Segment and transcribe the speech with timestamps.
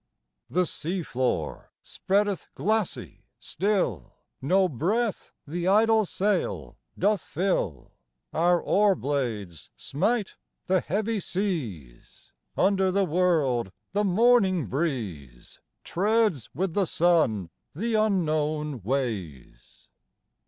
[0.49, 7.91] The sea floor spreadeth glassy still; No breath the idle sail doth fill;
[8.33, 16.73] Our oar blades smite the heavy seas; Under the world the morning breeze Treads with
[16.73, 19.87] the sun the unknown ways.